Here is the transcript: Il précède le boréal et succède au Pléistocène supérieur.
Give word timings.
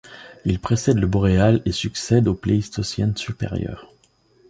Il 0.45 0.57
précède 0.59 0.97
le 0.97 1.05
boréal 1.05 1.61
et 1.65 1.71
succède 1.71 2.27
au 2.27 2.33
Pléistocène 2.33 3.15
supérieur. 3.15 3.87